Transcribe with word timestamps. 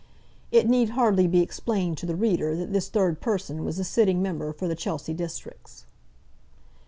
It 0.51 0.67
need 0.67 0.89
hardly 0.89 1.27
be 1.27 1.43
explained 1.43 1.95
to 1.99 2.07
the 2.07 2.15
reader 2.15 2.55
that 2.55 2.73
this 2.73 2.89
third 2.89 3.21
person 3.21 3.63
was 3.63 3.77
the 3.77 3.83
sitting 3.83 4.19
Member 4.19 4.51
for 4.51 4.67
the 4.67 4.73
Chelsea 4.73 5.13
Districts. 5.13 5.85